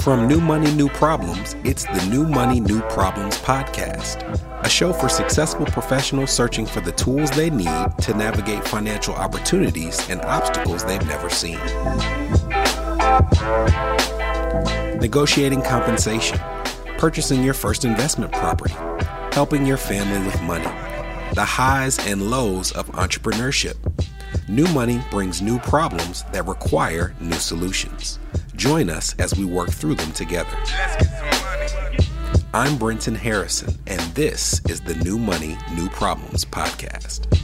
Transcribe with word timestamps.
From 0.00 0.28
New 0.28 0.40
Money, 0.40 0.70
New 0.74 0.88
Problems, 0.88 1.56
it's 1.64 1.84
the 1.84 2.06
New 2.08 2.24
Money, 2.24 2.60
New 2.60 2.80
Problems 2.82 3.36
podcast, 3.38 4.22
a 4.64 4.68
show 4.68 4.92
for 4.92 5.08
successful 5.08 5.66
professionals 5.66 6.30
searching 6.30 6.66
for 6.66 6.80
the 6.80 6.92
tools 6.92 7.30
they 7.32 7.50
need 7.50 7.90
to 8.02 8.14
navigate 8.14 8.66
financial 8.66 9.14
opportunities 9.14 10.08
and 10.08 10.20
obstacles 10.22 10.84
they've 10.84 11.04
never 11.06 11.28
seen. 11.28 11.58
Negotiating 15.00 15.62
compensation, 15.62 16.38
purchasing 16.96 17.42
your 17.42 17.54
first 17.54 17.84
investment 17.84 18.32
property, 18.32 18.74
helping 19.32 19.66
your 19.66 19.76
family 19.76 20.24
with 20.24 20.40
money, 20.42 20.70
the 21.34 21.44
highs 21.44 21.98
and 22.06 22.30
lows 22.30 22.70
of 22.72 22.86
entrepreneurship. 22.92 23.76
New 24.48 24.66
money 24.68 25.02
brings 25.10 25.42
new 25.42 25.58
problems 25.58 26.22
that 26.32 26.46
require 26.46 27.14
new 27.20 27.32
solutions. 27.32 28.20
Join 28.58 28.90
us 28.90 29.14
as 29.20 29.36
we 29.36 29.44
work 29.44 29.70
through 29.70 29.94
them 29.94 30.10
together. 30.10 30.50
I'm 32.52 32.76
Brenton 32.76 33.14
Harrison, 33.14 33.78
and 33.86 34.00
this 34.16 34.60
is 34.68 34.80
the 34.80 34.96
New 34.96 35.16
Money, 35.16 35.56
New 35.76 35.88
Problems 35.90 36.44
podcast. 36.44 37.37